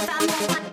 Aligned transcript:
Me 0.00 0.06
five 0.06 0.69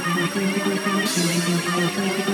Thank 0.00 0.36
you. 2.18 2.27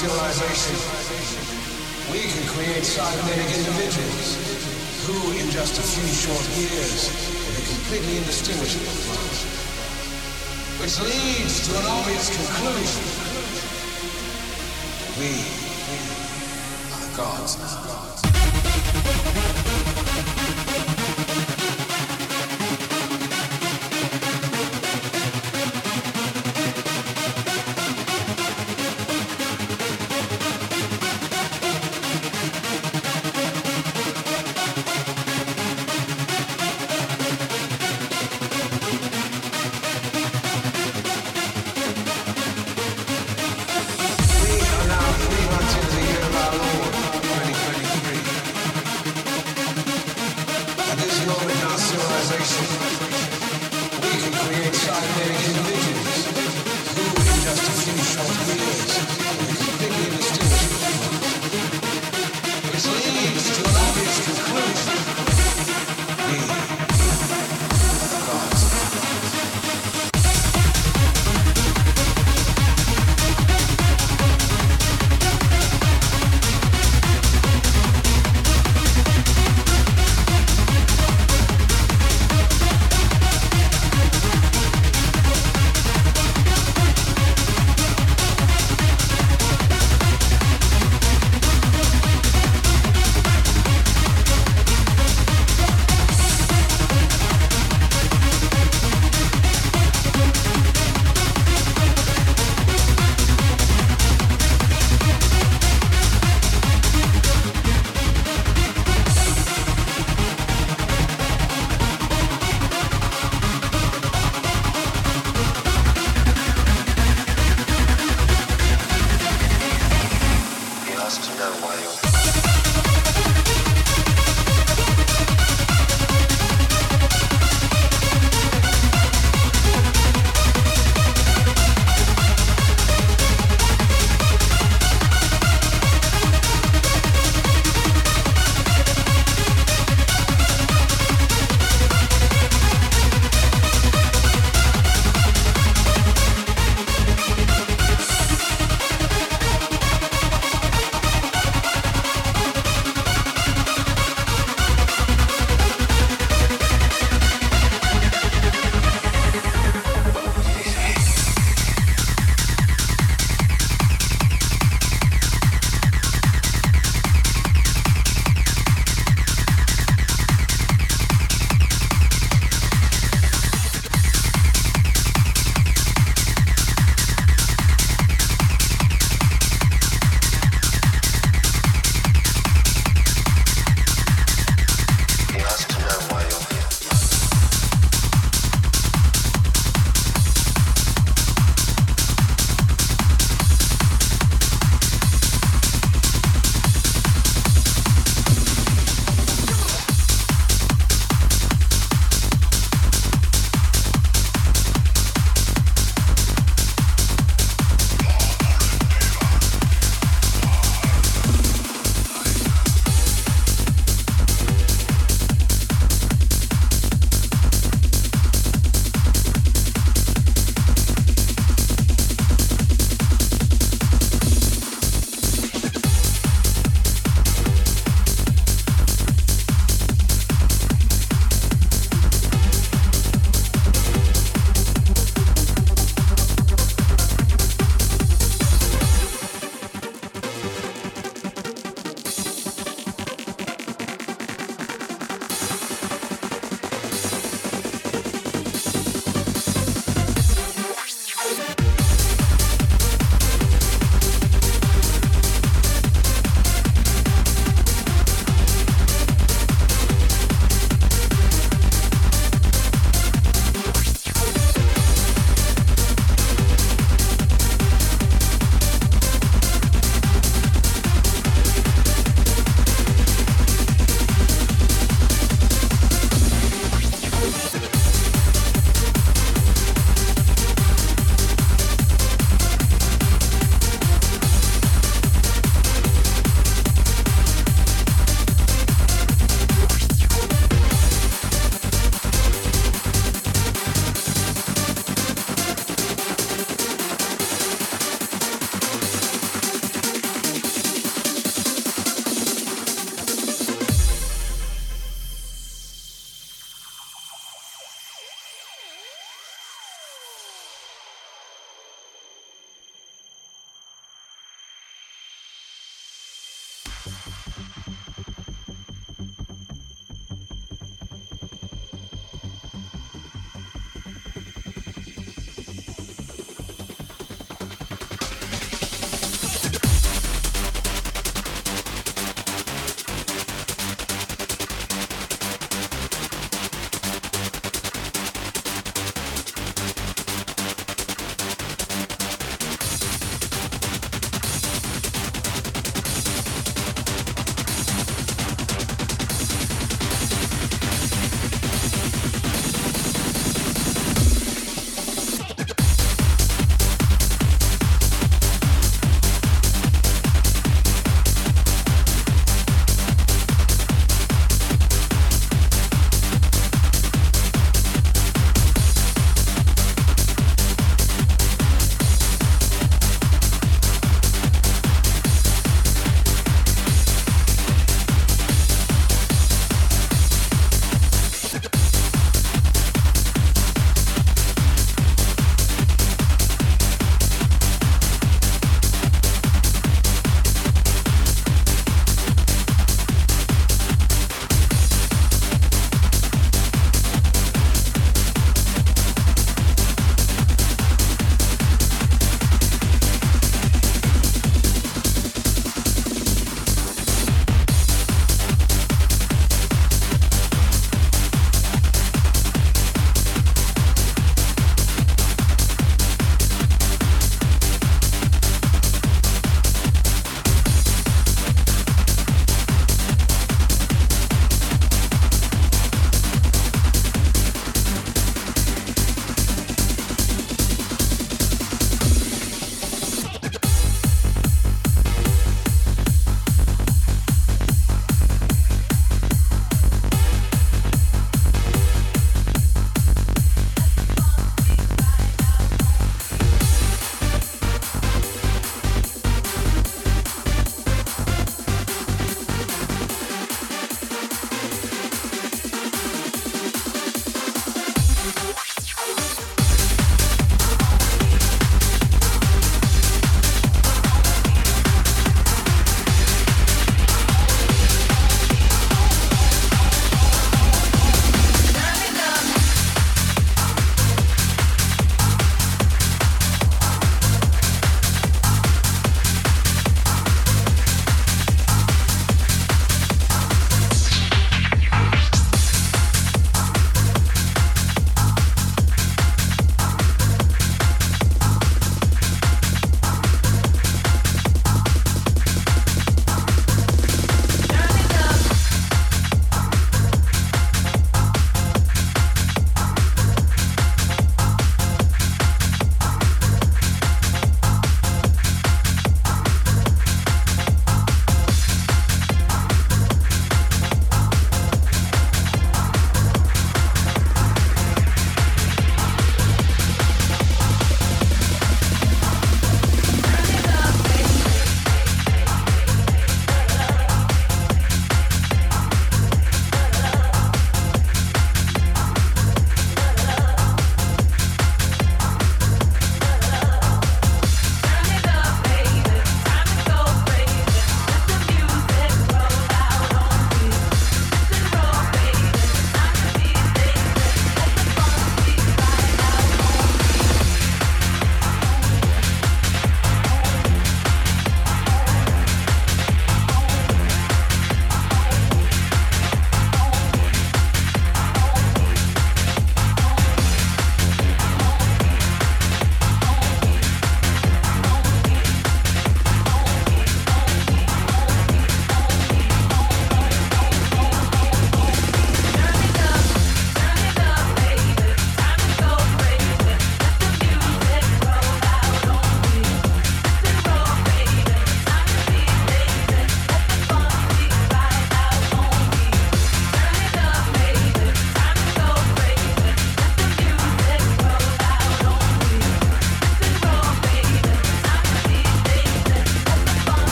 civilization, 0.00 0.80
we 2.10 2.20
can 2.24 2.40
create 2.48 2.84
cybernetic 2.86 3.44
individuals 3.52 4.40
who, 5.04 5.36
in 5.36 5.50
just 5.50 5.76
a 5.76 5.82
few 5.82 6.08
short 6.08 6.40
years, 6.56 7.12
will 7.44 7.52
be 7.60 7.66
completely 7.68 8.16
indistinguishable 8.16 8.96
from 9.04 9.20
us. 9.28 9.44
Which 10.80 10.96
leads 11.04 11.68
to 11.68 11.78
an 11.80 11.84
obvious 11.84 12.32
conclusion. 12.32 13.09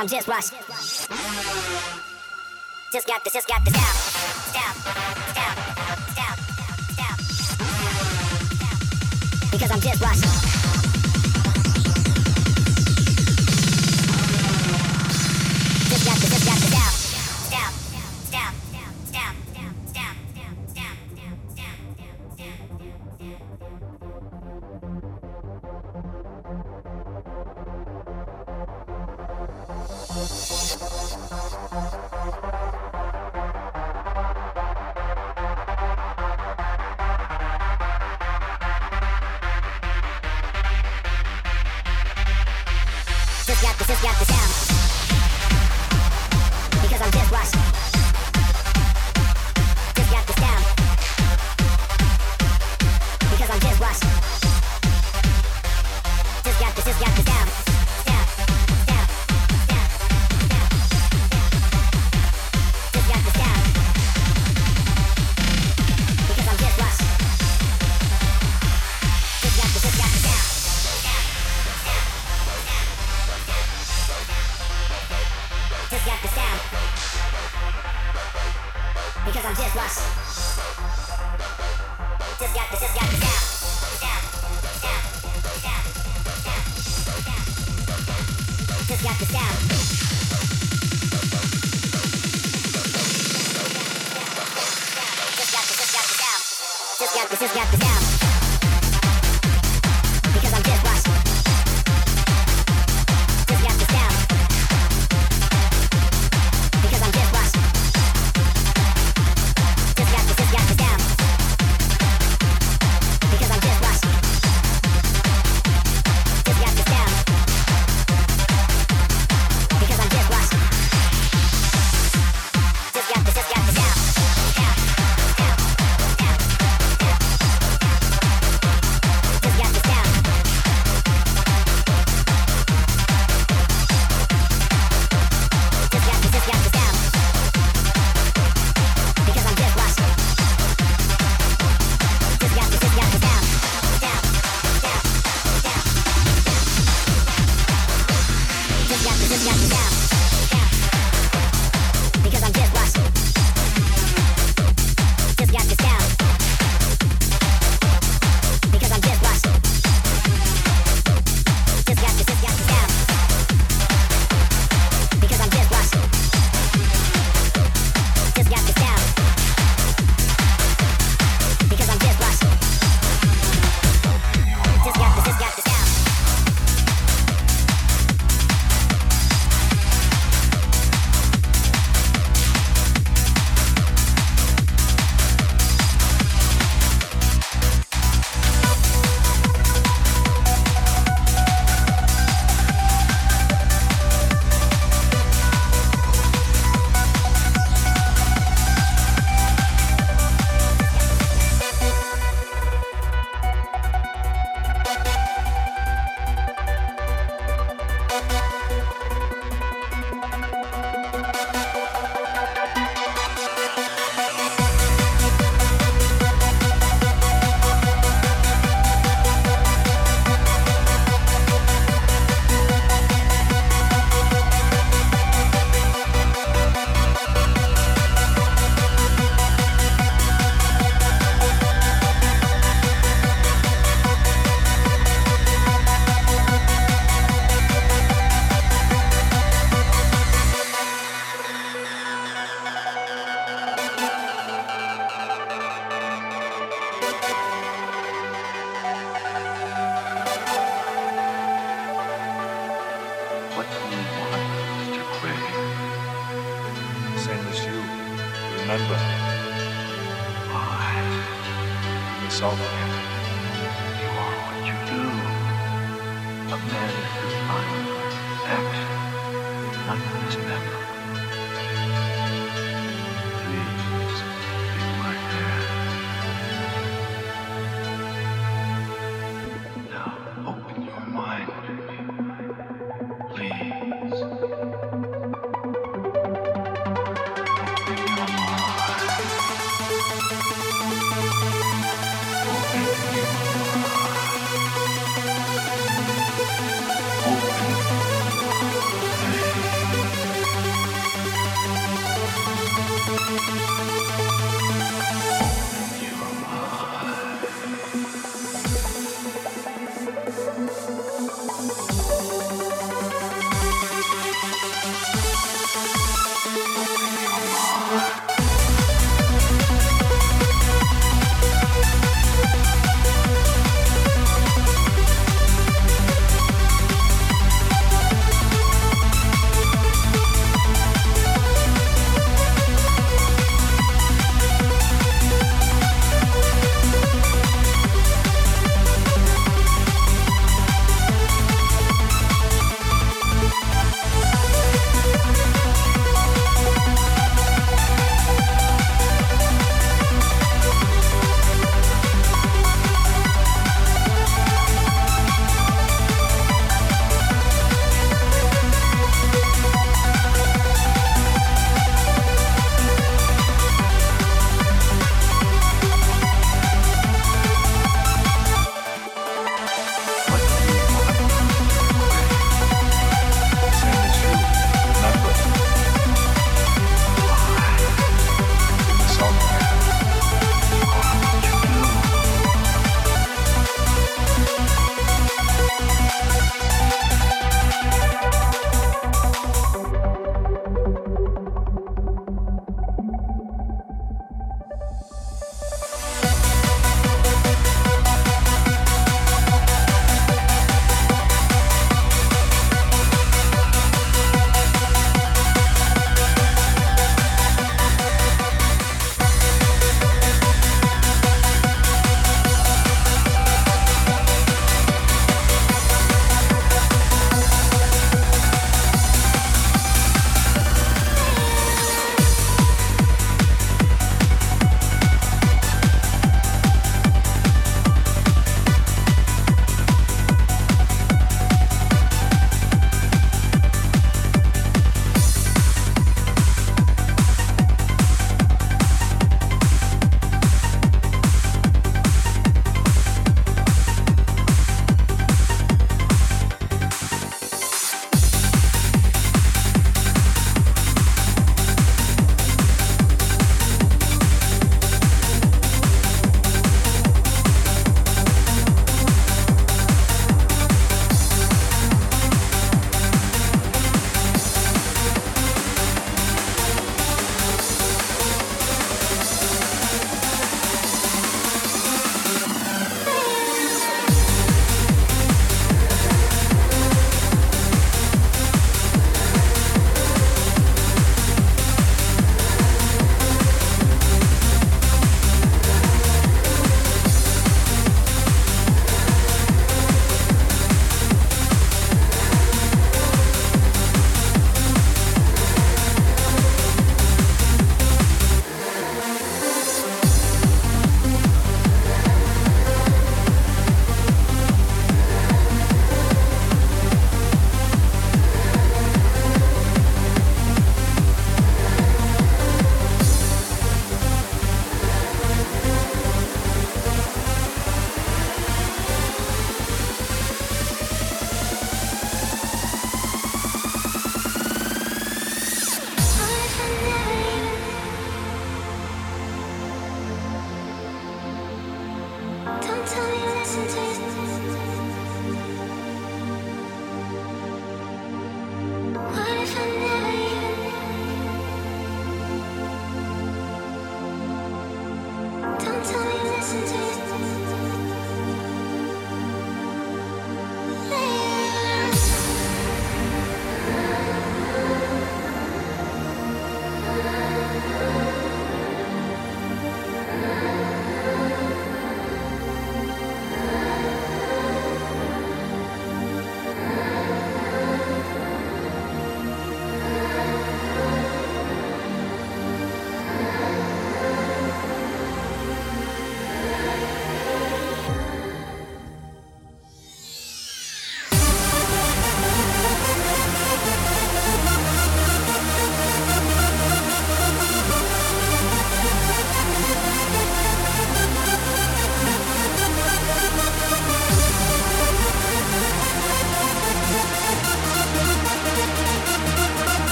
I'm 0.00 0.08
just 0.08 0.26
rushed. 0.28 0.49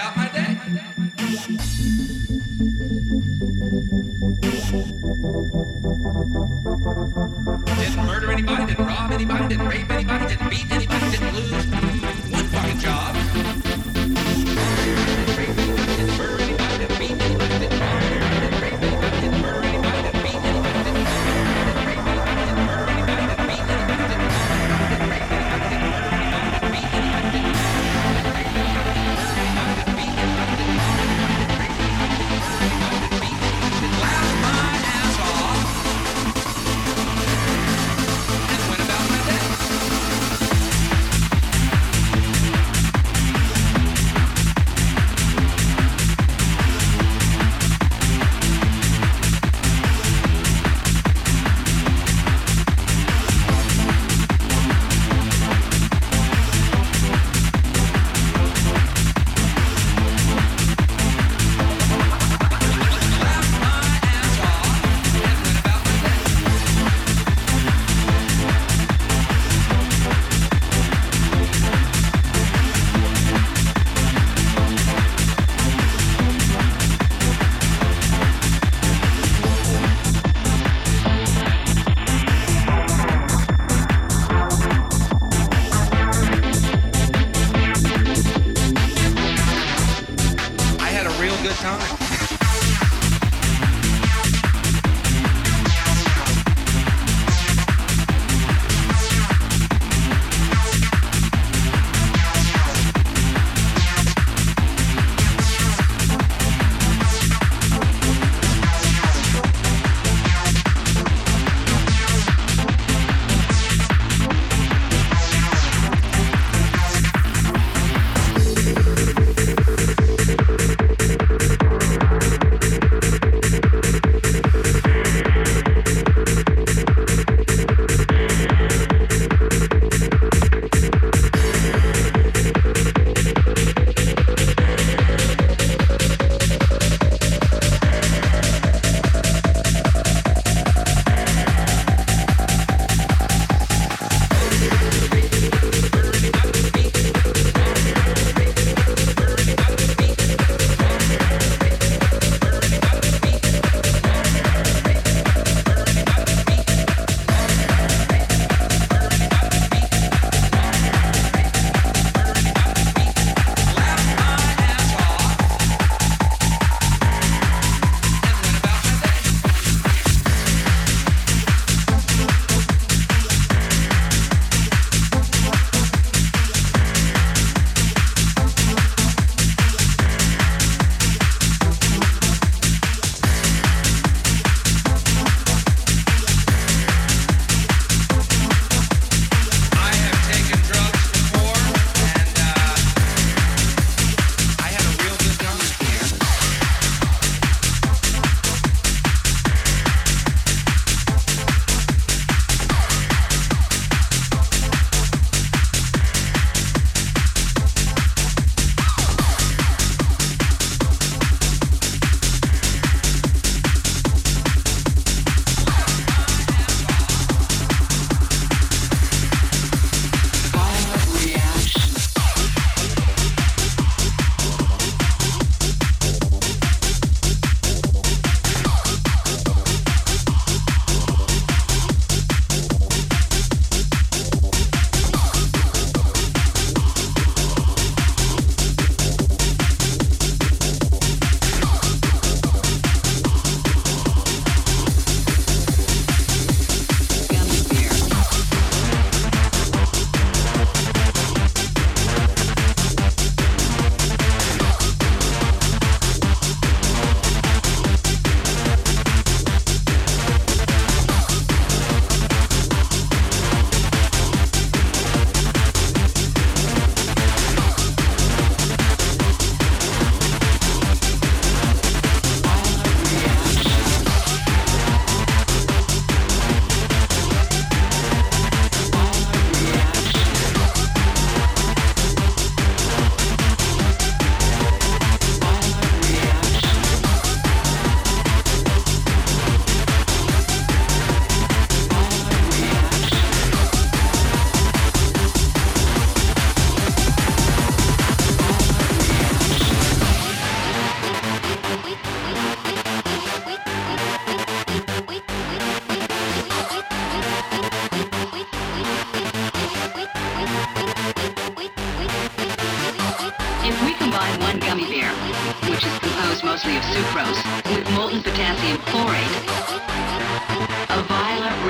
About 0.00 0.16
my 0.16 0.28
day. 0.28 1.69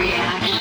Violent 0.01 0.60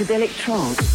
psychedelic 0.00 0.34
trance. 0.38 0.89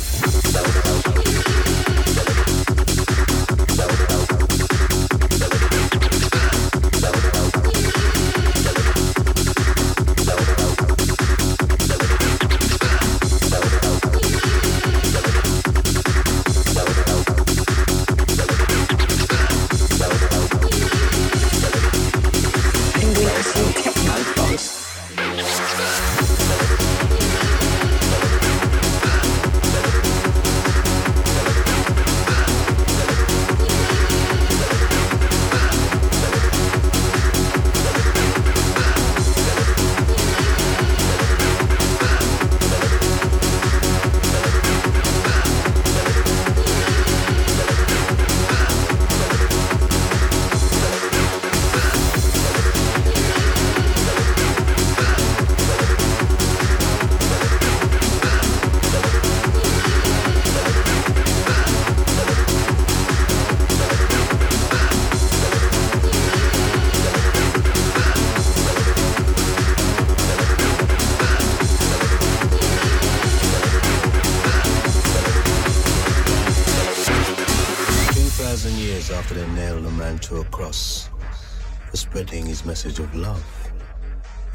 Message 82.95 83.13
of 83.13 83.15
love, 83.15 83.71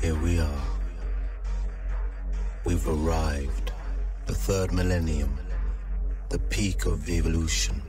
here 0.01 0.15
we 0.23 0.39
are. 0.39 0.63
We've 2.65 2.89
arrived. 2.89 3.73
The 4.27 4.35
third 4.35 4.73
millennium, 4.73 5.39
the 6.29 6.39
peak 6.39 6.87
of 6.87 7.09
evolution. 7.09 7.83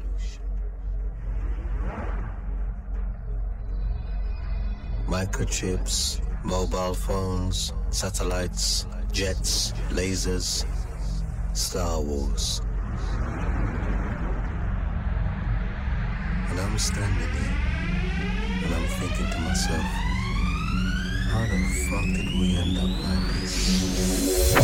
Microchips, 5.07 6.21
mobile 6.43 6.95
phones, 6.95 7.73
satellites, 7.91 8.87
jets, 9.11 9.73
lasers, 9.91 10.65
Star 11.53 12.01
Wars. 12.01 12.61
And 16.49 16.59
I'm 16.59 16.79
standing 16.79 17.29
here, 17.29 17.57
and 18.65 18.75
I'm 18.75 18.87
thinking 18.99 19.29
to 19.31 19.39
myself, 19.39 20.10
how 21.31 21.45
the 21.45 21.57
fuck 21.89 22.05
did 22.05 22.31
we 22.39 22.57
end 22.57 22.77
up 22.77 22.91
like 23.03 23.41
this? 23.41 24.55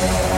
How 0.00 0.37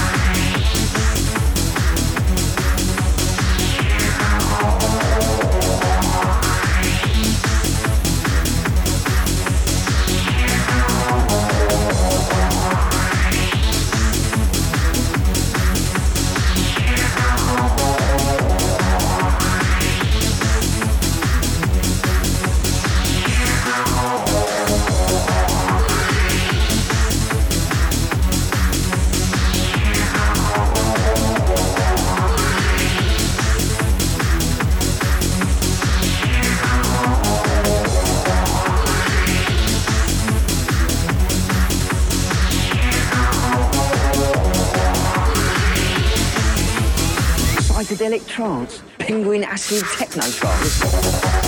trance. 48.41 48.81
Penguin 48.97 49.43
acid 49.43 49.83
techno 49.97 50.23
trance. 50.23 51.40